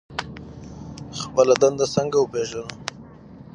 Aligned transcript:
خپل 1.21 1.47
مسوولیت 1.51 1.93
څنګه 1.95 2.17
وپیژنو؟ 2.19 2.63